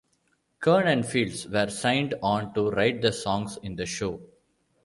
[0.61, 4.19] Kern and Fields were signed on to write the songs in the show.